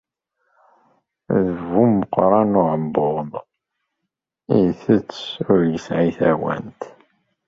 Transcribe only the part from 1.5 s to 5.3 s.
bu umeqqran n uɛebbuḍ, itett